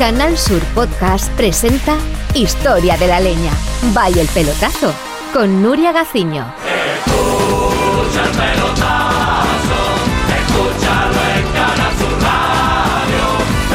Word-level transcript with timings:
Canal 0.00 0.38
Sur 0.38 0.62
Podcast 0.74 1.30
presenta 1.32 1.94
Historia 2.34 2.96
de 2.96 3.06
la 3.06 3.20
Leña. 3.20 3.52
Vaya 3.92 4.22
el 4.22 4.28
pelotazo 4.28 4.94
con 5.30 5.62
Nuria 5.62 5.92
Gaciño. 5.92 6.54
Escucha 6.64 8.24
el 8.24 8.30
pelotazo, 8.30 9.80
escúchalo 10.40 11.20
en 11.36 11.44
Canal 11.52 11.92
Sur 11.98 12.16
Radio. 12.22 13.26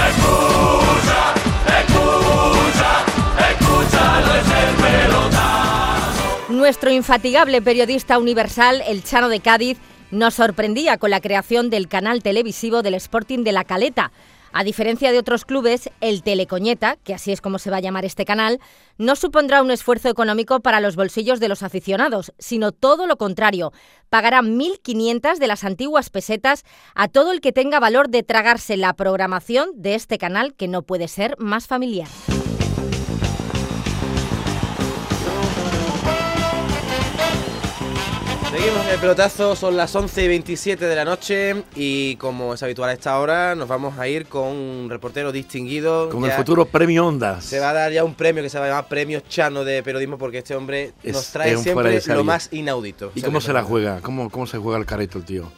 Escucha, 0.10 1.22
escucha, 1.78 3.05
escúchalo 3.52 4.34
es 4.34 4.48
el 4.48 4.76
pelotazo. 4.84 6.50
Nuestro 6.50 6.89
infatigable 6.89 7.62
periodista 7.62 8.18
universal, 8.18 8.82
el 8.88 9.04
Chano 9.04 9.30
de 9.30 9.42
Cádiz, 9.42 9.78
nos 10.10 10.34
sorprendía 10.34 10.98
con 10.98 11.12
la 11.12 11.21
creación 11.21 11.70
del 11.70 11.88
canal 11.88 12.23
televisivo 12.23 12.82
del 12.82 12.96
Sporting 12.96 13.44
de 13.44 13.52
La 13.52 13.64
Caleta. 13.64 14.12
A 14.58 14.64
diferencia 14.64 15.12
de 15.12 15.20
otros 15.20 15.44
clubes, 15.44 15.90
el 16.00 16.24
Telecoñeta, 16.24 16.96
que 17.04 17.14
así 17.14 17.34
es 17.34 17.42
como 17.42 17.60
se 17.60 17.70
va 17.70 17.76
a 17.76 17.82
llamar 17.82 18.05
este 18.05 18.23
canal, 18.23 18.62
no 18.98 19.18
supondrá 19.18 19.62
un 19.62 19.70
esfuerzo 19.70 20.08
económico 20.08 20.62
para 20.62 20.80
los 20.80 20.96
bolsillos 20.96 21.41
de 21.41 21.50
los 21.50 21.62
aficionados, 21.62 22.32
sino 22.40 22.72
todo 22.72 23.05
lo 23.05 23.18
contrario. 23.18 23.73
Pagará 24.10 24.41
1.500 24.41 25.40
de 25.40 25.48
las 25.48 25.66
antiguas 25.66 26.10
pesetas 26.10 26.63
a 26.96 27.10
todo 27.10 27.34
el 27.34 27.41
que 27.41 27.52
tenga 27.52 27.82
valor 27.82 28.08
de 28.08 28.23
tragarse 28.23 28.77
la 28.77 28.94
programación 28.94 29.72
de 29.76 29.96
este 29.96 30.18
canal 30.18 30.54
que 30.54 30.70
no 30.70 30.84
puede 30.84 31.10
ser 31.10 31.35
más 31.38 31.68
familiar. 31.68 32.08
Seguimos 38.55 38.86
en 38.86 38.94
el 38.94 39.00
pelotazo, 39.00 39.54
son 39.54 39.76
las 39.76 39.94
11 39.94 40.23
y 40.23 40.27
27 40.30 40.86
de 40.86 40.96
la 40.96 41.04
noche 41.04 41.63
y 41.76 42.16
como 42.16 42.54
es 42.54 42.63
habitual 42.63 42.90
a 42.90 42.94
esta 42.94 43.20
hora, 43.20 43.54
nos 43.54 43.68
vamos 43.68 44.00
a 44.00 44.08
ir 44.08 44.27
con 44.27 44.48
un 44.48 44.88
reportero 44.90 45.34
distinguido. 45.34 46.09
Con 46.09 46.23
el 46.23 46.30
Ya 46.30 46.38
futuro 46.38 46.63
premio 46.63 47.05
Ondas. 47.05 47.44
Se 47.44 47.60
va 47.60 47.72
a 47.72 47.73
dar 47.73 47.91
ya 47.91 48.05
un 48.05 48.13
premio 48.16 48.41
que 48.41 48.49
se 48.49 48.58
va 48.58 48.63
a 48.66 48.68
llamar 48.70 48.88
Premio 48.88 49.20
Chano 49.27 49.66
de 49.66 49.84
Periodismo 49.84 50.18
porque 50.18 50.38
este 50.38 50.55
hombre 50.55 50.94
Es- 51.04 51.13
nos 51.13 51.32
trae 51.34 51.57
siempre 51.57 51.99
lo 52.07 52.24
más 52.24 52.48
inaudito. 52.54 53.12
¿Y 53.13 53.21
cómo 53.24 53.41
se 53.41 53.52
la 53.52 53.62
juega? 53.62 53.99
¿Cómo, 53.99 54.29
¿Cómo 54.29 54.48
se 54.48 54.57
juega 54.57 54.77
el 54.79 54.85
careto 54.85 55.18
el 55.18 55.26
tío? 55.26 55.51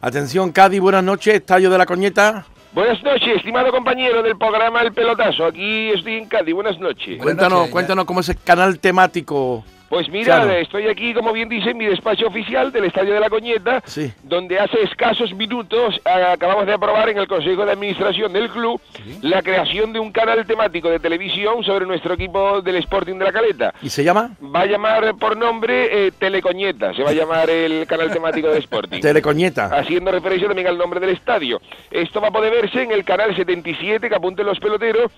Atención, 0.00 0.50
Cádiz, 0.50 0.80
buenas 0.80 1.04
noches, 1.04 1.34
Estadio 1.36 1.70
de 1.70 1.78
la 1.78 1.86
Coñeta. 1.86 2.44
Buenas 2.72 3.00
noches, 3.04 3.36
estimado 3.36 3.70
compañero 3.70 4.20
del 4.20 4.36
programa 4.36 4.80
El 4.82 4.92
Pelotazo. 4.92 5.44
Aquí 5.44 5.90
estoy 5.90 6.14
en 6.14 6.26
Cádiz. 6.26 6.54
Buenas 6.56 6.76
noches. 6.80 7.22
Cuéntanos, 7.22 7.68
cuéntanos 7.68 8.04
cómo 8.04 8.18
es 8.18 8.28
el 8.30 8.38
canal 8.38 8.80
temático. 8.80 9.64
Pues 9.92 10.08
mira, 10.08 10.58
estoy 10.58 10.88
aquí, 10.88 11.12
como 11.12 11.34
bien 11.34 11.50
dice, 11.50 11.68
en 11.68 11.76
mi 11.76 11.84
despacho 11.84 12.26
oficial 12.26 12.72
del 12.72 12.86
Estadio 12.86 13.12
de 13.12 13.20
la 13.20 13.28
Coñeta, 13.28 13.82
Sí. 13.84 14.10
donde 14.22 14.58
hace 14.58 14.82
escasos 14.84 15.34
minutos 15.34 16.00
ah, 16.06 16.32
acabamos 16.32 16.64
de 16.64 16.72
aprobar 16.72 17.10
en 17.10 17.18
el 17.18 17.28
Consejo 17.28 17.66
de 17.66 17.72
Administración 17.72 18.32
del 18.32 18.48
club 18.48 18.80
la 19.20 19.42
creación 19.42 19.92
de 19.92 19.98
un 20.00 20.10
canal 20.10 20.46
temático 20.46 20.88
de 20.88 20.98
televisión 20.98 21.62
sobre 21.62 21.84
nuestro 21.84 22.14
equipo 22.14 22.62
del 22.62 22.76
Sporting 22.76 23.18
de 23.18 23.24
la 23.26 23.32
Caleta. 23.32 23.74
¿Y 23.82 23.90
se 23.90 24.02
llama? 24.02 24.30
Va 24.42 24.60
a 24.60 24.66
llamar 24.66 25.14
por 25.16 25.36
nombre 25.36 26.06
eh, 26.06 26.10
Telecoñeta, 26.18 26.94
se 26.94 27.02
va 27.02 27.10
a 27.10 27.12
llamar 27.12 27.50
el 27.50 27.86
canal 27.86 28.10
temático 28.10 28.48
del 28.48 28.60
Sporting. 28.62 28.98
Telecoñeta. 29.02 29.66
haciendo 29.76 30.10
referencia 30.10 30.48
también 30.48 30.68
al 30.68 30.78
nombre 30.78 31.00
del 31.00 31.10
estadio. 31.10 31.60
Esto 31.90 32.18
va 32.18 32.28
a 32.28 32.30
poder 32.32 32.50
verse 32.50 32.80
en 32.80 32.92
el 32.92 33.04
canal 33.04 33.36
77, 33.36 34.08
que 34.08 34.14
apunten 34.14 34.46
los 34.46 34.58
peloteros, 34.58 35.12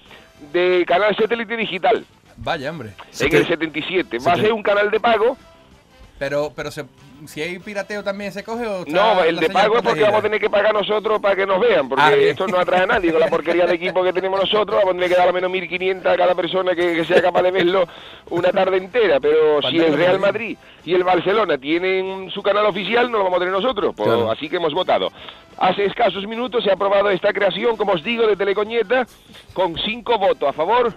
de 0.52 0.84
canal 0.84 1.14
satélite 1.14 1.56
digital, 1.56 2.04
Vaya, 2.36 2.70
hombre. 2.70 2.90
en 3.20 3.34
el 3.36 3.46
77. 3.46 4.18
Va 4.26 4.32
a 4.32 4.36
ser 4.36 4.52
un 4.52 4.62
canal 4.62 4.90
de 4.90 5.00
pago. 5.00 5.36
Pero, 6.18 6.52
pero 6.54 6.70
se- 6.70 6.84
si 7.26 7.42
hay 7.42 7.58
pirateo 7.58 8.04
también 8.04 8.30
se 8.30 8.44
coge 8.44 8.64
o 8.66 8.84
No, 8.86 9.24
el 9.24 9.36
de 9.36 9.50
pago 9.50 9.76
es 9.78 9.82
porque 9.82 10.02
vamos 10.02 10.20
a 10.20 10.22
tener 10.22 10.40
que 10.40 10.48
pagar 10.48 10.72
nosotros 10.72 11.20
para 11.20 11.34
que 11.34 11.44
nos 11.44 11.58
vean, 11.60 11.88
porque 11.88 12.04
Ah, 12.04 12.12
esto 12.14 12.46
no 12.46 12.58
atrae 12.58 12.82
a 12.82 12.86
nadie. 12.86 13.10
Con 13.10 13.20
la 13.20 13.26
porquería 13.26 13.66
de 13.66 13.74
equipo 13.74 14.02
que 14.04 14.12
tenemos 14.12 14.38
nosotros, 14.38 14.76
vamos 14.76 14.90
a 14.90 14.94
tener 14.94 15.08
que 15.08 15.16
dar 15.16 15.26
al 15.28 15.34
menos 15.34 15.50
1.500 15.50 16.06
a 16.12 16.16
cada 16.16 16.34
persona 16.36 16.74
que, 16.76 16.94
que 16.94 17.04
sea 17.04 17.20
capaz 17.20 17.42
de 17.42 17.50
verlo 17.50 17.88
una 18.30 18.52
tarde 18.52 18.76
entera. 18.76 19.18
Pero 19.18 19.60
si 19.62 19.76
el 19.78 19.94
Real 19.96 20.20
Madrid 20.20 20.56
y 20.84 20.94
el 20.94 21.02
Barcelona 21.02 21.58
tienen 21.58 22.30
su 22.30 22.42
canal 22.42 22.66
oficial, 22.66 23.10
no 23.10 23.18
lo 23.18 23.24
vamos 23.24 23.38
a 23.38 23.40
tener 23.40 23.54
nosotros. 23.54 23.92
Pues, 23.96 24.08
Claro. 24.08 24.30
Así 24.30 24.48
que 24.48 24.56
hemos 24.56 24.72
votado. 24.72 25.10
Hace 25.58 25.84
escasos 25.86 26.26
minutos 26.28 26.62
se 26.62 26.70
ha 26.70 26.74
aprobado 26.74 27.10
esta 27.10 27.32
creación, 27.32 27.76
como 27.76 27.92
os 27.92 28.04
digo, 28.04 28.24
de 28.26 28.36
Telecoñeta, 28.36 29.04
con 29.52 29.76
cinco 29.78 30.16
votos 30.18 30.48
a 30.48 30.52
favor, 30.52 30.92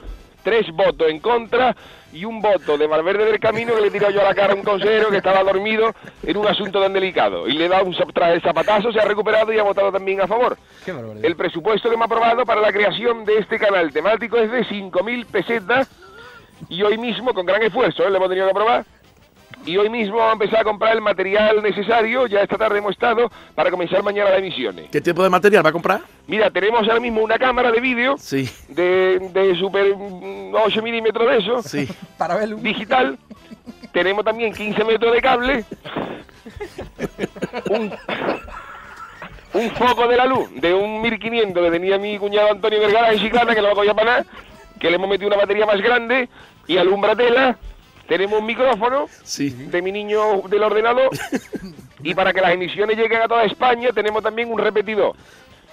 tres 0.48 0.72
votos 0.72 1.10
en 1.10 1.20
contra 1.20 1.76
y 2.14 2.24
un 2.24 2.42
voto 2.42 2.78
de 2.78 2.88
Valverde 2.88 3.26
del 3.26 3.38
Camino 3.38 3.76
que 3.76 3.82
le 3.82 3.92
tirado 3.92 4.14
yo 4.14 4.22
a 4.22 4.24
la 4.24 4.34
cara 4.34 4.54
a 4.54 4.56
un 4.56 4.64
consejero 4.64 5.10
que 5.10 5.18
estaba 5.18 5.44
dormido 5.44 5.94
en 6.24 6.38
un 6.38 6.48
asunto 6.48 6.82
tan 6.82 6.94
delicado. 6.94 7.50
Y 7.50 7.54
le 7.58 7.68
dado 7.68 7.84
un 7.84 7.94
zap- 7.94 8.14
tras 8.14 8.32
el 8.34 8.42
zapatazo, 8.42 8.94
se 8.94 9.00
ha 9.02 9.04
recuperado 9.04 9.52
y 9.52 9.60
ha 9.60 9.64
votado 9.64 9.92
también 9.92 10.22
a 10.22 10.28
favor. 10.28 10.58
Qué. 10.86 10.94
El 11.22 11.36
presupuesto 11.36 11.90
que 11.90 11.96
hemos 11.96 12.06
aprobado 12.06 12.46
para 12.46 12.62
la 12.62 12.72
creación 12.72 13.26
de 13.26 13.40
este 13.40 13.60
canal 13.60 13.92
temático 13.92 14.38
es 14.38 14.50
de 14.50 14.64
5.000 14.64 15.26
pesetas 15.26 15.90
y 16.70 16.82
hoy 16.82 16.98
mismo, 16.98 17.34
con 17.34 17.46
gran 17.46 17.62
esfuerzo, 17.64 18.04
¿eh? 18.04 18.10
le 18.10 18.16
hemos 18.16 18.30
tenido 18.30 18.48
que 18.48 18.52
aprobar, 18.52 18.86
y 19.68 19.78
hoy 19.78 19.90
mismo 19.90 20.16
vamos 20.18 20.30
a 20.32 20.34
empezar 20.34 20.62
a 20.62 20.64
comprar 20.64 20.94
el 20.96 21.02
material 21.02 21.62
necesario, 21.62 22.26
ya 22.26 22.42
esta 22.42 22.58
tarde 22.58 22.80
hemos 22.80 22.92
estado, 22.94 23.30
para 23.54 23.70
comenzar 23.70 24.02
mañana 24.02 24.30
las 24.30 24.40
emisiones. 24.40 24.90
¿Qué 24.90 25.02
tipo 25.02 25.22
de 25.22 25.30
material 25.30 25.64
va 25.66 25.70
a 25.70 25.74
comprar? 25.74 26.02
Mira, 26.26 26.50
tenemos 26.50 26.82
ahora 26.88 27.00
mismo 27.02 27.22
una 27.22 27.38
cámara 27.38 27.72
de 27.72 27.80
vídeo 27.82 28.16
Sí, 28.18 28.50
de, 28.70 29.20
de 29.34 29.56
super 29.60 29.94
mm, 29.96 30.54
8 30.56 30.82
milímetros 30.82 31.28
de 31.30 31.38
eso, 31.38 31.62
sí. 31.64 31.88
Para 32.18 32.36
verlo. 32.36 32.56
digital. 32.58 33.18
Tenemos 33.92 34.24
también 34.24 34.54
15 34.54 34.84
metros 34.86 35.14
de 35.14 35.22
cable. 35.22 35.66
Un, 37.70 37.94
un 39.54 39.72
foco 39.72 40.08
de 40.08 40.16
la 40.18 40.26
luz 40.26 40.50
de 40.56 40.74
un 40.74 41.02
1500 41.02 41.64
que 41.64 41.72
tenía 41.72 41.98
mi 41.98 42.18
cuñado 42.18 42.52
Antonio 42.52 42.80
Vergara 42.80 43.12
en 43.12 43.20
Chiclana, 43.20 43.54
que 43.54 43.62
no 43.62 43.70
lo 43.70 43.76
cogía 43.76 43.94
para 43.94 44.12
nada, 44.12 44.26
que 44.80 44.90
le 44.90 44.96
hemos 44.96 45.10
metido 45.10 45.28
una 45.28 45.38
batería 45.38 45.66
más 45.66 45.82
grande 45.82 46.30
y 46.68 46.78
alumbra 46.78 47.16
tela. 47.16 47.58
Tenemos 48.08 48.40
un 48.40 48.46
micrófono 48.46 49.08
Sí. 49.24 49.50
de 49.50 49.82
mi 49.82 49.92
niño 49.92 50.42
del 50.50 50.64
ordenador 50.64 51.10
y 52.04 52.14
para 52.16 52.32
que 52.34 52.42
las 52.42 52.52
emisiones 52.54 52.98
lleguen 52.98 53.22
a 53.22 53.28
toda 53.28 53.44
España 53.44 53.90
tenemos 53.94 54.24
también 54.24 54.52
un 54.52 54.58
repetidor 54.60 55.16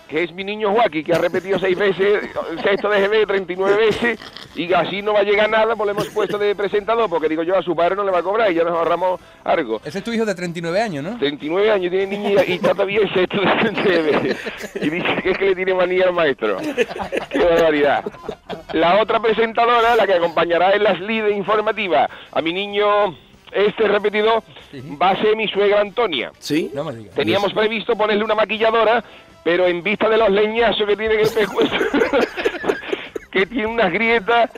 que 0.09 0.25
es 0.25 0.33
mi 0.33 0.45
niño 0.45 0.73
Joaquín, 0.73 1.05
que 1.05 1.13
ha 1.13 1.19
repetido 1.19 1.59
seis 1.59 1.77
veces 1.79 2.31
el 2.51 2.63
sexto 2.63 2.89
de 2.89 3.07
GB 3.07 3.27
39 3.27 3.77
veces 3.77 4.21
y 4.55 4.73
así 4.73 5.03
no 5.03 5.13
va 5.15 5.21
a 5.21 5.23
llegar 5.23 5.49
nada, 5.49 5.75
pues 5.75 5.87
le 5.87 5.93
hemos 5.93 6.09
puesto 6.09 6.39
de 6.39 6.55
presentador, 6.55 7.09
porque 7.09 7.29
digo 7.29 7.43
yo 7.43 7.57
a 7.57 7.63
su 7.63 7.75
padre 7.75 7.97
no 7.97 8.05
le 8.05 8.11
va 8.11 8.19
a 8.19 8.23
cobrar 8.23 8.51
y 8.51 8.55
ya 8.55 8.65
nos 8.65 8.73
ahorramos 8.73 9.21
algo. 9.45 9.81
Ese 9.85 9.99
es 9.99 10.05
tu 10.05 10.13
hijo 10.13 10.25
de 10.25 10.35
39 10.35 10.81
años, 10.81 11.05
¿no? 11.05 11.19
39 11.19 11.71
años 11.71 11.91
tiene 11.91 12.07
niña 12.07 12.45
y 12.47 12.53
está 12.53 12.73
todavía 12.73 13.01
en 13.01 13.15
sexto 13.15 13.41
de 13.41 13.47
39 13.47 14.37
y 14.77 14.91
dice 14.91 15.23
que 15.23 15.31
es 15.31 15.39
que 15.39 15.45
le 15.47 15.55
tiene 15.55 15.75
manía 15.75 16.05
al 16.07 16.13
maestro. 16.13 16.59
¡Qué 17.31 17.39
barbaridad! 17.39 18.05
La 18.73 19.01
otra 19.01 19.21
presentadora, 19.21 19.97
la 19.97 20.07
que 20.07 20.15
acompañará 20.15 20.73
en 20.73 20.83
las 20.83 21.01
líderes 21.01 21.37
informativas 21.37 22.11
a 22.33 22.41
mi 22.43 22.53
niño 22.53 23.17
este 23.55 23.89
repetidor, 23.89 24.43
va 25.01 25.11
a 25.11 25.17
ser 25.21 25.37
mi 25.37 25.49
suegra 25.49 25.81
Antonia. 25.81 26.33
¿Sí? 26.39 26.71
No 26.75 26.85
me 26.85 26.95
digas. 26.95 27.15
Teníamos 27.15 27.53
previsto 27.53 27.97
ponerle 27.97 28.25
una 28.25 28.35
maquilladora, 28.35 29.03
pero 29.45 29.67
en 29.67 29.83
vista 29.83 30.09
de 30.09 30.19
los 30.19 30.31
leñazos 30.31 30.87
que 30.87 30.97
tiene 30.97 31.15
en 31.15 31.21
el 31.21 31.31
pescuezo, 31.31 31.75
que 33.31 33.47
tiene 33.47 33.67
unas 33.67 33.93
grietas 33.93 34.51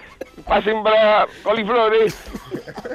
para 0.47 0.63
sembrar 0.63 1.29
coliflores, 1.43 2.17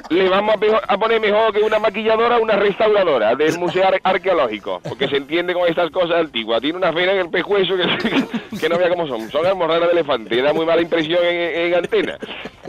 le 0.08 0.28
vamos 0.28 0.54
a, 0.88 0.96
poner 0.96 1.20
mejor 1.20 1.52
que 1.52 1.60
una 1.60 1.78
maquilladora, 1.78 2.38
una 2.38 2.56
restauradora 2.56 3.34
del 3.34 3.58
Museo 3.58 3.86
Ar- 3.86 4.00
Arqueológico, 4.02 4.80
porque 4.88 5.06
se 5.08 5.16
entiende 5.16 5.52
con 5.52 5.68
estas 5.68 5.90
cosas 5.90 6.16
antiguas. 6.20 6.62
Tiene 6.62 6.78
una 6.78 6.90
vena 6.92 7.12
en 7.12 7.18
el 7.18 7.30
pescuezo 7.30 7.74
que, 7.76 8.56
que 8.58 8.68
no 8.68 8.78
vea 8.78 8.88
cómo 8.88 9.06
son. 9.06 9.30
Son 9.30 9.44
almorranas 9.44 9.88
de 9.88 9.92
elefante, 9.92 10.40
da 10.40 10.52
muy 10.52 10.64
mala 10.64 10.80
impresión 10.82 11.22
en, 11.22 11.66
en 11.66 11.74
antena. 11.74 12.16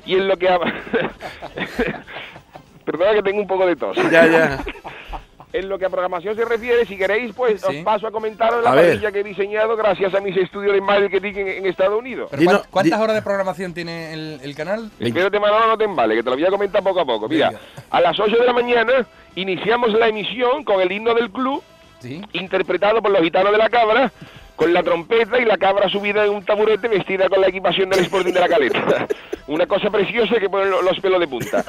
Y 0.05 0.16
en 0.16 0.27
lo 0.27 0.35
que... 0.38 0.49
que 3.14 3.24
tengo 3.24 3.41
un 3.41 3.47
poco 3.47 3.66
de 3.66 3.75
tos. 3.75 3.97
Ya, 4.12 4.25
ya. 4.28 4.64
En 5.53 5.69
lo 5.69 5.78
que 5.78 5.86
a 5.86 5.90
programación 5.91 6.36
se 6.36 6.46
refiere, 6.46 6.84
si 6.84 6.97
queréis, 6.97 7.31
pues 7.36 7.62
Sí. 7.62 7.68
os 7.78 7.84
paso 7.84 8.08
a 8.08 8.12
comentaros 8.12 8.64
la 8.64 8.72
parrilla 8.74 9.12
que 9.12 9.19
he 9.19 9.24
diseñado 9.24 9.75
gracias 9.78 10.12
a 10.16 10.19
mis 10.19 10.36
estudios 10.36 10.74
de 10.74 10.81
marketing 10.81 11.34
en, 11.36 11.47
en 11.47 11.66
Estados 11.68 12.00
Unidos. 12.00 12.28
Pero 12.31 12.40
Dino- 12.41 12.52
¿cuán- 12.58 12.68
¿Cuántas 12.72 12.97
di- 12.97 13.03
horas 13.03 13.16
de 13.18 13.22
programación 13.22 13.72
tiene 13.72 14.14
el, 14.14 14.40
el 14.41 14.55
canal? 14.55 14.90
Espérate, 15.00 15.40
Manolo, 15.40 15.67
no 15.67 15.78
te 15.78 15.84
embale, 15.84 16.16
que 16.16 16.23
te 16.23 16.29
lo 16.32 16.35
voy 16.38 16.46
a 16.46 16.50
comentar 16.50 16.82
poco 16.82 17.02
a 17.02 17.05
poco. 17.05 17.29
Mira, 17.29 17.50
Venga. 17.50 17.61
a 17.91 18.02
las 18.02 18.20
8 18.20 18.35
de 18.35 18.46
la 18.47 18.53
mañana 18.53 19.06
iniciamos 19.35 19.94
la 19.94 20.08
emisión 20.08 20.64
con 20.64 20.82
el 20.82 20.91
himno 20.91 21.14
del 21.14 21.29
club, 21.29 21.61
Sí. 21.99 22.20
interpretado 22.34 23.03
por 23.03 23.11
los 23.11 23.22
gitanos 23.22 23.52
de 23.52 23.58
la 23.59 23.70
cabra, 23.70 24.11
con 24.55 24.73
la 24.73 24.84
trompeta 24.84 25.40
y 25.40 25.46
la 25.46 25.58
cabra 25.58 25.90
subida 25.90 26.23
en 26.26 26.32
un 26.32 26.44
taburete 26.46 26.88
vestida 26.88 27.28
con 27.29 27.41
la 27.41 27.47
equipación 27.47 27.90
del 27.90 28.02
Sporting 28.02 28.34
de 28.34 28.40
la 28.40 28.47
Caleta. 28.47 29.08
Una 29.47 29.66
cosa 29.66 29.90
preciosa 29.90 30.40
que 30.40 30.50
pone 30.50 30.70
lo- 30.70 30.82
los 30.82 31.00
pelos 31.00 31.20
de 31.20 31.28
punta. 31.28 31.64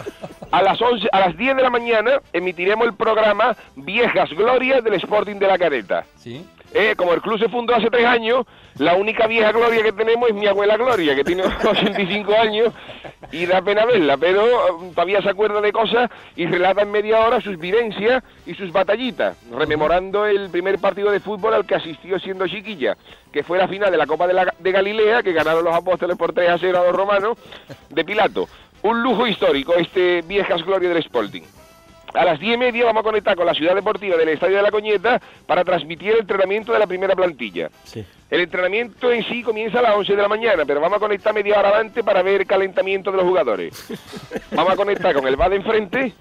A 0.53 0.63
las 0.63 0.81
11, 0.81 1.09
a 1.11 1.21
las 1.21 1.37
10 1.37 1.57
de 1.57 1.63
la 1.63 1.71
mañana 1.71 2.21
emitiremos 2.33 2.87
el 2.87 2.95
programa 2.95 3.57
Viejas 3.75 4.31
Glorias 4.31 4.85
del 4.85 4.95
Sporting 4.95 5.37
de 5.37 5.47
la 5.49 5.59
Caleta. 5.59 6.05
Sí. 6.17 6.47
Eh, 6.77 6.95
como 6.97 7.15
el 7.15 7.23
club 7.23 7.39
se 7.39 7.49
fundó 7.49 7.73
hace 7.73 7.89
tres 7.89 8.05
años, 8.05 8.45
la 8.79 8.97
única 8.97 9.29
vieja 9.29 9.53
gloria 9.53 9.81
que 9.81 9.93
tenemos 9.93 10.29
es 10.29 10.35
mi 10.35 10.49
abuela 10.49 10.77
Gloria, 10.77 11.15
que 11.15 11.23
tiene 11.23 11.45
85 11.65 12.35
años 12.35 12.73
y 13.31 13.47
da 13.47 13.63
pena 13.63 13.85
verla, 13.87 14.17
pero 14.17 14.45
eh, 14.45 14.91
todavía 14.93 15.23
se 15.23 15.29
acuerda 15.29 15.61
de 15.61 15.71
cosas 15.71 16.11
y 16.35 16.47
relata 16.47 16.83
en 16.83 16.91
media 16.91 17.21
hora 17.21 17.41
sus 17.41 17.59
vivencias 17.59 18.25
y 18.45 18.55
sus 18.55 18.73
batallitas, 18.73 19.37
rememorando 19.53 20.27
el 20.27 20.51
primer 20.51 20.81
partido 20.81 21.13
de 21.13 21.21
fútbol 21.21 21.55
al 21.55 21.65
que 21.65 21.77
asistió 21.77 22.19
siendo 22.19 22.49
chiquilla, 22.49 22.97
que 23.33 23.45
fue 23.45 23.57
la 23.57 23.69
final 23.69 23.93
de 23.93 23.97
la 23.97 24.07
Copa 24.07 24.27
de 24.27 24.73
Galilea, 24.73 25.23
que 25.23 25.33
ganaron 25.33 25.63
los 25.63 25.75
apóstoles 25.75 26.17
por 26.17 26.33
3 26.33 26.51
a 26.51 26.59
0 26.59 26.81
a 26.81 26.87
los 26.87 26.97
romanos, 26.97 27.39
de 27.89 28.05
Pilato. 28.05 28.49
Un 28.83 29.01
lujo 29.01 29.29
histórico, 29.29 29.75
este 29.75 30.23
viejas 30.23 30.65
gloria 30.65 30.89
del 30.89 30.99
Sporting. 30.99 31.43
A 32.15 32.25
las 32.25 32.39
10 32.39 32.55
y 32.55 32.59
media 32.59 32.85
vamos 32.85 33.01
a 33.01 33.05
conectar 33.05 33.37
con 33.37 33.45
la 33.45 33.55
ciudad 33.55 33.75
deportiva 33.75 34.17
del 34.17 34.29
Estadio 34.29 34.57
de 34.57 34.63
la 34.63 34.71
Coñeta 34.71 35.21
para 35.47 35.65
transmitir 35.65 36.13
el 36.13 36.21
entrenamiento 36.21 36.73
de 36.73 36.79
la 36.79 36.87
primera 36.87 37.17
plantilla. 37.17 37.71
Sí. 37.83 38.05
El 38.31 38.41
entrenamiento 38.41 39.11
en 39.11 39.25
sí 39.25 39.43
comienza 39.43 39.81
a 39.81 39.83
las 39.83 39.97
11 39.97 40.15
de 40.15 40.23
la 40.23 40.29
mañana, 40.29 40.65
pero 40.65 40.81
vamos 40.81 40.97
a 40.97 41.01
conectar 41.01 41.35
media 41.35 41.59
hora 41.59 41.79
antes 41.79 42.05
para 42.05 42.23
ver 42.23 42.43
el 42.43 42.47
calentamiento 42.47 43.11
de 43.11 43.17
los 43.17 43.27
jugadores. 43.27 43.87
Vamos 44.53 44.73
a 44.73 44.77
conectar 44.77 45.15
con 45.15 45.27
el 45.27 45.37
bar 45.37 45.51
de 45.51 45.57
enfrente, 45.57 46.13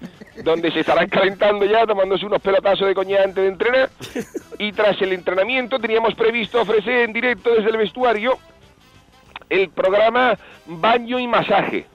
donde 0.42 0.70
se 0.72 0.80
estarán 0.80 1.08
calentando 1.08 1.64
ya, 1.64 1.86
tomándose 1.86 2.26
unos 2.26 2.42
pelotazos 2.42 2.88
de 2.88 2.94
coñac 2.94 3.24
antes 3.24 3.42
de 3.42 3.48
entrenar. 3.48 3.90
Y 4.58 4.72
tras 4.72 5.00
el 5.00 5.12
entrenamiento 5.12 5.78
teníamos 5.78 6.14
previsto 6.14 6.60
ofrecer 6.60 7.02
en 7.02 7.12
directo 7.12 7.54
desde 7.54 7.70
el 7.70 7.76
vestuario 7.76 8.38
el 9.48 9.70
programa 9.70 10.36
Baño 10.66 11.18
y 11.18 11.26
Masaje. 11.26 11.86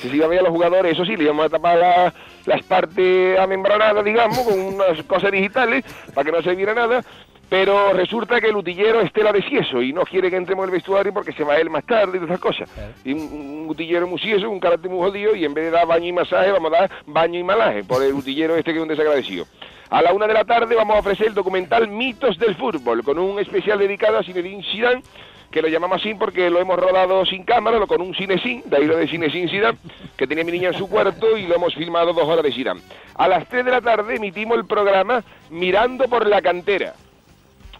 Que 0.00 0.08
se 0.08 0.16
iba 0.16 0.26
a 0.26 0.28
ver 0.28 0.40
a 0.40 0.42
los 0.42 0.50
jugadores, 0.50 0.92
eso 0.92 1.04
sí, 1.04 1.16
le 1.16 1.24
íbamos 1.24 1.46
a 1.46 1.48
tapar 1.50 1.78
la- 1.78 2.14
las 2.46 2.62
partes 2.64 3.38
amembranadas, 3.38 4.04
digamos, 4.04 4.38
con 4.40 4.58
unas 4.58 5.02
cosas 5.04 5.30
digitales, 5.32 5.84
para 6.14 6.24
que 6.24 6.32
no 6.36 6.42
se 6.42 6.54
viera 6.54 6.74
nada. 6.74 7.02
Pero 7.50 7.92
resulta 7.92 8.40
que 8.40 8.48
el 8.48 8.56
utillero 8.56 9.00
es 9.02 9.12
tela 9.12 9.30
de 9.30 9.42
sieso 9.42 9.82
y 9.82 9.92
no 9.92 10.02
quiere 10.04 10.30
que 10.30 10.36
entremos 10.36 10.64
en 10.64 10.70
el 10.70 10.76
vestuario 10.76 11.12
porque 11.12 11.32
se 11.32 11.44
va 11.44 11.56
él 11.58 11.68
más 11.70 11.84
tarde 11.84 12.16
y 12.16 12.20
todas 12.20 12.30
esas 12.30 12.40
cosas. 12.40 12.70
Y 13.04 13.12
un, 13.12 13.20
un 13.20 13.66
utillero 13.68 14.06
muy 14.06 14.18
sieso, 14.18 14.48
un 14.50 14.58
carácter 14.58 14.90
muy 14.90 14.98
jodido, 15.06 15.36
y 15.36 15.44
en 15.44 15.52
vez 15.54 15.66
de 15.66 15.70
dar 15.70 15.86
baño 15.86 16.06
y 16.06 16.12
masaje, 16.12 16.50
vamos 16.50 16.72
a 16.72 16.76
dar 16.80 16.90
baño 17.06 17.38
y 17.38 17.44
malaje 17.44 17.84
por 17.84 18.02
el 18.02 18.14
utillero 18.14 18.56
este 18.56 18.72
que 18.72 18.78
es 18.78 18.82
un 18.82 18.88
desagradecido. 18.88 19.44
A 19.90 20.00
la 20.02 20.12
una 20.14 20.26
de 20.26 20.32
la 20.32 20.44
tarde 20.44 20.74
vamos 20.74 20.96
a 20.96 21.00
ofrecer 21.00 21.28
el 21.28 21.34
documental 21.34 21.86
Mitos 21.86 22.38
del 22.38 22.56
Fútbol, 22.56 23.04
con 23.04 23.18
un 23.18 23.38
especial 23.38 23.78
dedicado 23.78 24.18
a 24.18 24.24
Zinedine 24.24 24.64
Zidane, 24.72 25.02
que 25.50 25.62
lo 25.62 25.68
llamamos 25.68 26.00
así 26.00 26.14
porque 26.14 26.50
lo 26.50 26.60
hemos 26.60 26.78
rodado 26.78 27.24
sin 27.26 27.44
cámara, 27.44 27.78
lo 27.78 27.86
con 27.86 28.00
un 28.00 28.14
cinesín, 28.14 28.62
de 28.66 28.76
ahí 28.76 28.84
lo 28.86 28.96
de 28.96 29.06
cinesín 29.06 29.48
Zidane, 29.48 29.78
que 30.16 30.26
tenía 30.26 30.44
mi 30.44 30.52
niña 30.52 30.68
en 30.68 30.74
su 30.74 30.88
cuarto 30.88 31.36
y 31.36 31.46
lo 31.46 31.54
hemos 31.54 31.74
filmado 31.74 32.12
dos 32.12 32.28
horas 32.28 32.42
de 32.44 32.52
Zidane. 32.52 32.80
A 33.14 33.28
las 33.28 33.46
3 33.48 33.64
de 33.64 33.70
la 33.70 33.80
tarde 33.80 34.16
emitimos 34.16 34.58
el 34.58 34.66
programa 34.66 35.22
Mirando 35.50 36.08
por 36.08 36.26
la 36.26 36.42
cantera. 36.42 36.94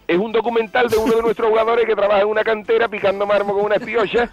Es 0.07 0.17
un 0.17 0.31
documental 0.31 0.87
de 0.87 0.97
uno 0.97 1.15
de 1.15 1.21
nuestros 1.23 1.49
jugadores 1.49 1.85
que 1.85 1.95
trabaja 1.95 2.21
en 2.21 2.27
una 2.27 2.43
cantera 2.43 2.87
picando 2.87 3.25
mármol 3.25 3.55
con 3.55 3.65
una 3.65 3.75
espiocha 3.75 4.29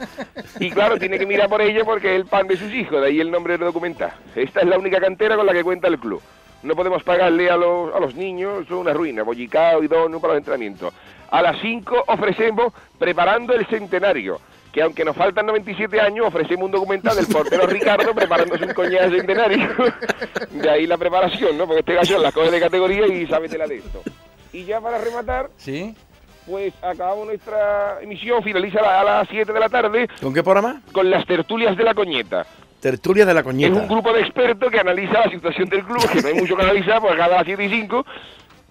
y 0.61 0.71
claro, 0.71 0.99
tiene 0.99 1.19
que 1.19 1.25
mirar 1.25 1.49
por 1.49 1.63
ella 1.63 1.83
porque 1.85 2.15
es 2.15 2.21
el 2.21 2.27
pan 2.27 2.47
de 2.47 2.59
sus 2.59 2.73
hijos, 2.73 3.01
de 3.01 3.07
ahí 3.07 3.21
el 3.21 3.31
nombre 3.31 3.57
del 3.57 3.67
documental. 3.67 4.13
Esta 4.37 4.61
es 4.61 4.67
la 4.67 4.79
única 4.79 5.01
cantera 5.01 5.35
con 5.35 5.47
la 5.47 5.53
que 5.53 5.65
cuenta 5.65 5.89
el 5.89 5.99
club. 5.99 6.21
No 6.63 6.77
podemos 6.77 7.03
pagarle 7.03 7.51
a 7.51 7.57
los, 7.57 7.93
a 7.95 7.99
los 7.99 8.15
niños, 8.15 8.65
eso 8.65 8.75
es 8.75 8.81
una 8.81 8.93
ruina, 8.93 9.23
bollicao 9.23 9.83
y 9.83 9.89
dono 9.89 10.21
para 10.21 10.35
los 10.35 10.41
entrenamientos. 10.41 10.93
A 11.33 11.43
las 11.43 11.61
5 11.61 12.05
ofrecemos 12.07 12.73
Preparando 12.99 13.55
el 13.55 13.67
Centenario, 13.67 14.39
que 14.73 14.83
aunque 14.83 15.05
nos 15.05 15.17
faltan 15.17 15.47
97 15.47 16.01
años, 16.01 16.27
ofrecemos 16.27 16.67
un 16.67 16.71
documental 16.71 17.17
del 17.17 17.27
portero 17.27 17.67
Ricardo 17.67 18.15
preparándose 18.15 18.65
un 18.65 18.75
coñac 18.75 19.09
de 19.11 19.19
centenario. 19.19 19.69
De 20.51 20.71
ahí 20.71 20.87
la 20.87 20.97
preparación, 20.99 21.59
¿no? 21.59 21.67
Porque 21.67 21.81
este 21.81 21.95
gallo 21.95 22.19
las 22.23 22.33
coge 22.33 22.51
de 22.51 22.61
categoría 22.61 23.07
y 23.09 23.27
sabe 23.27 23.49
de 23.49 23.59
la 23.59 23.65
esto. 23.65 24.03
Y 24.53 24.65
ya 24.65 24.81
para 24.81 24.99
rematar, 24.99 25.49
¿Sí? 25.57 25.95
pues 26.47 26.73
acabamos 26.83 27.27
nuestra 27.27 27.99
emisión, 28.03 28.43
finaliza 28.43 28.81
a 28.81 28.83
la- 28.83 29.01
a 29.01 29.05
las 29.05 29.29
7 29.29 29.53
de 29.53 29.61
la 29.61 29.69
tarde 29.69 30.09
¿Con 30.21 30.33
qué 30.35 30.43
programa? 30.43 30.81
con 30.93 31.11
las 31.11 31.25
tertulias 31.27 31.77
de 31.77 31.85
la 31.85 31.95
coñeta. 31.95 32.47
Tertulia 32.81 33.25
de 33.25 33.33
la 33.33 33.41
Es 33.41 33.45
Coñeta. 33.47 33.75
un 33.81 33.89
grupo 33.89 34.13
de 34.13 34.21
expertos 34.21 34.71
que 34.71 34.81
analiza 34.81 35.21
la 35.25 35.31
situación 35.31 35.69
del 35.69 35.85
club, 35.85 36.07
que 36.13 36.21
no 36.21 36.29
hay 36.29 36.35
mucho 36.35 36.57
que 36.57 36.63
analizar, 36.63 37.01
porque 37.01 37.17
cada 37.17 37.37
las 37.37 37.45
7 37.47 37.65
y 37.65 37.69
5 37.69 38.05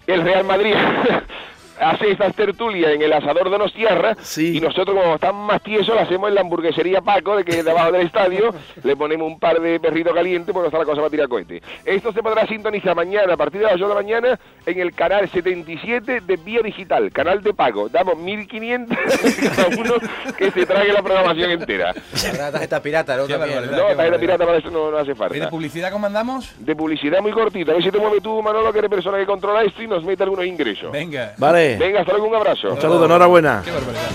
el 0.06 0.22
Real 0.22 0.44
Madrid 0.44 0.74
hace 1.82 2.10
estas 2.10 2.34
tertulias 2.34 2.92
en 2.92 3.02
el 3.02 3.12
asador 3.12 3.50
de 3.50 3.58
Nostierra 3.58 4.16
Sí. 4.22 4.56
y 4.56 4.60
nosotros 4.60 4.96
como 4.96 5.14
estamos 5.16 5.46
más 5.46 5.62
tiesos 5.62 5.94
lo 5.94 6.00
hacemos 6.00 6.28
en 6.28 6.34
la 6.36 6.40
hamburguesería 6.42 7.00
Paco, 7.00 7.36
de 7.36 7.44
que 7.44 7.58
es 7.58 7.64
debajo 7.64 7.92
del 7.92 8.06
estadio, 8.06 8.54
le 8.82 8.96
ponemos 8.96 9.26
un 9.26 9.38
par 9.38 9.60
de 9.60 9.78
perritos 9.80 10.14
calientes 10.14 10.52
porque 10.52 10.68
está 10.68 10.78
la 10.78 10.84
cosa 10.84 10.98
para 11.00 11.10
tirar 11.10 11.28
cohete. 11.28 11.62
Esto 11.84 12.12
se 12.12 12.22
podrá 12.22 12.46
sintonizar 12.46 12.94
mañana 12.94 13.34
a 13.34 13.36
partir 13.36 13.60
de 13.60 13.66
las 13.66 13.74
8 13.74 13.82
de 13.84 13.88
la 13.88 13.94
mañana 13.94 14.40
en 14.66 14.80
el 14.80 14.94
canal 14.94 15.28
77 15.28 16.20
de 16.20 16.36
Vía 16.36 16.60
Digital, 16.62 17.10
canal 17.12 17.42
de 17.42 17.52
pago. 17.54 17.88
Damos 17.88 18.16
1500 18.18 18.96
cada 19.56 19.68
uno 19.76 19.94
que 20.36 20.50
se 20.50 20.66
trague 20.66 20.92
la 20.92 21.02
programación 21.02 21.50
entera. 21.50 21.94
Habrá 22.28 22.52
tarjeta 22.52 22.80
pirata, 22.82 23.16
¿no? 23.16 23.26
Qué 23.26 23.34
tarjeta 23.34 24.18
pirata 24.18 24.44
para 24.46 24.58
eso 24.58 24.70
no, 24.70 24.90
no 24.90 24.96
hace 24.98 25.10
¿Y 25.10 25.14
de 25.14 25.16
falta. 25.16 25.50
publicidad 25.50 25.90
cómo 25.92 26.06
andamos? 26.06 26.54
De 26.58 26.74
publicidad 26.76 27.20
muy 27.20 27.32
cortita. 27.32 27.72
A 27.72 27.74
ver 27.74 27.82
si 27.84 27.90
te 27.90 27.98
mueve 27.98 28.20
tú, 28.20 28.42
Manolo, 28.42 28.72
que 28.72 28.78
eres 28.78 28.90
persona 28.90 29.18
que 29.18 29.26
controla 29.26 29.62
esto 29.62 29.82
y 29.82 29.86
nos 29.88 30.04
mete 30.04 30.22
algunos 30.22 30.46
ingresos. 30.46 30.92
Venga. 30.92 31.34
Vale. 31.38 31.71
Venga, 31.78 32.00
hasta 32.00 32.12
luego, 32.12 32.28
un 32.28 32.34
abrazo. 32.34 32.72
Un 32.72 32.80
saludo, 32.80 33.04
enhorabuena. 33.06 33.62
Qué 33.64 33.70
barbaridad. 33.70 34.10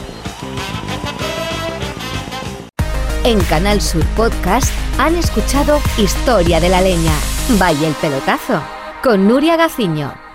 En 3.24 3.40
Canal 3.42 3.82
Sur 3.82 4.06
Podcast 4.16 4.72
han 5.00 5.16
escuchado 5.16 5.80
Historia 5.98 6.60
de 6.60 6.70
la 6.70 6.82
Leña. 6.82 7.14
Vaya 7.60 7.88
el 7.88 7.94
pelotazo. 7.96 8.62
Con 9.04 9.28
Nuria 9.28 9.58
Gaciño. 9.58 10.27